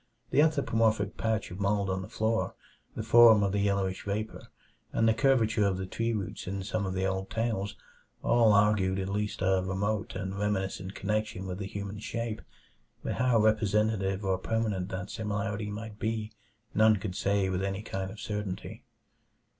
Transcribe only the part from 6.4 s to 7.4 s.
in some of the old